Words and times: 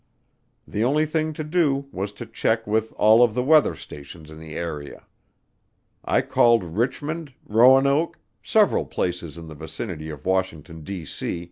The 0.67 0.83
only 0.83 1.05
thing 1.05 1.31
to 1.33 1.43
do 1.43 1.87
was 1.91 2.11
to 2.13 2.25
check 2.25 2.65
with 2.65 2.91
all 2.93 3.23
of 3.23 3.35
the 3.35 3.43
weather 3.43 3.75
stations 3.75 4.31
in 4.31 4.39
the 4.39 4.55
area. 4.55 5.05
I 6.03 6.21
called 6.21 6.63
Richmond, 6.63 7.33
Roanoke, 7.45 8.17
several 8.41 8.85
places 8.85 9.37
in 9.37 9.45
the 9.47 9.53
vicinity 9.53 10.09
of 10.09 10.25
Washington, 10.25 10.81
D.C. 10.83 11.29